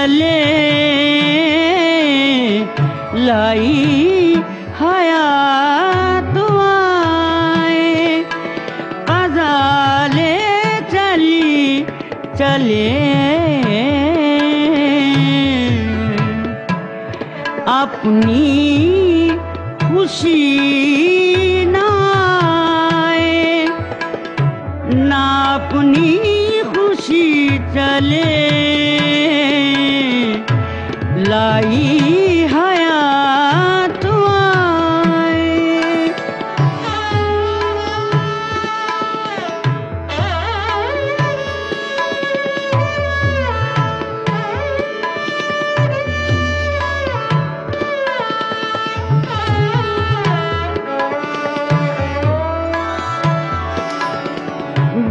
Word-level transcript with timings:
چلے 0.00 0.44
لائی 3.14 4.34
حیات 4.80 6.38
آئے۔ 6.60 8.22
قضا 9.04 10.06
لے 10.14 10.38
چلی 10.90 11.84
چلے۔ 12.38 12.88
اپنی 17.66 19.28
خوشی 19.80 21.09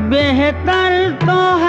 بہتر 0.09 0.93
تو 1.25 1.39
ہے 1.61 1.68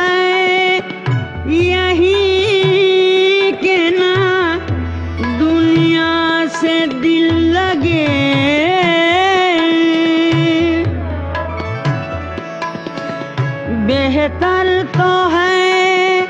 بہتر 13.87 14.67
تو 14.93 15.29
ہے۔ 15.33 16.25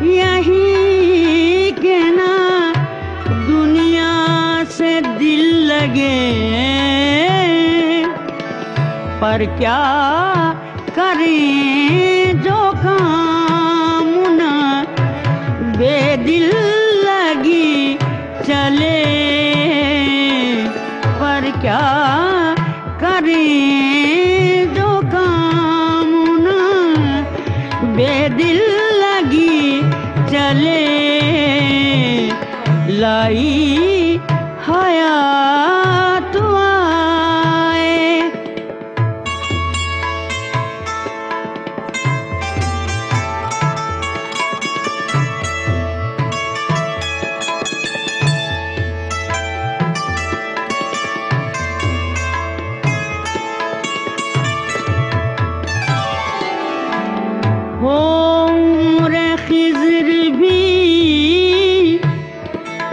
یہی 0.00 1.70
کہ 1.82 1.98
دنیا 3.48 4.62
سے 4.70 5.00
دل 5.20 5.44
لگے۔ 5.44 6.42
پر 9.20 9.42
کیا 9.58 10.52
کریں 10.94 12.32
جو 12.32 12.72
کام 12.82 14.12
نہ 14.28 14.82
بے 15.78 16.16
دل 16.26 16.50
لگی 17.04 17.96
چلے؟ 18.46 19.01
لائی 33.22 33.61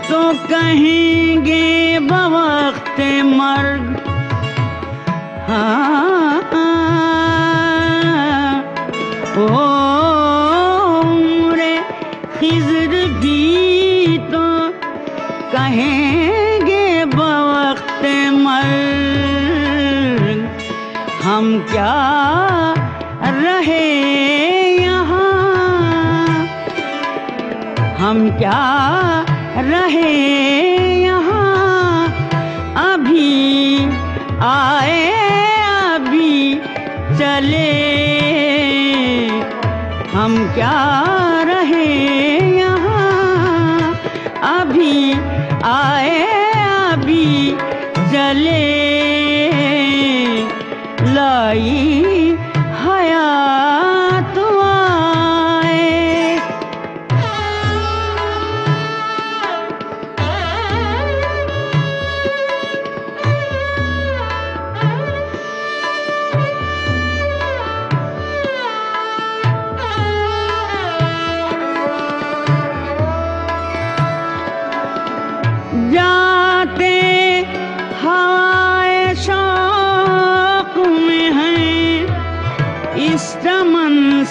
تو 0.10 0.32
کہیں 0.48 1.46
گے 1.46 1.98
بوقت 2.10 3.02
مرگ۔ 3.24 3.96
ہاں۔ 5.50 6.10
عمر 9.38 11.60
خضر 12.40 12.94
بھی 13.20 14.18
تو 14.32 14.70
کہیں 15.52 16.68
گے 16.68 17.04
بوقت 17.16 18.06
مرگ۔ 18.32 20.46
ہم 21.26 21.58
کیا 21.72 22.74
رہے 23.22 23.86
یہاں؟ 24.82 26.46
ہم 28.02 28.28
کیا 28.38 28.62
رہے 29.56 30.12
یہاں۔ 31.04 32.08
ابھی 32.76 33.86
آئے 34.40 35.12
ابھی 35.94 36.60
چلے۔ 37.18 37.86
ہم 40.14 40.46
کیا 40.56 41.04
رہے؟ 41.48 42.29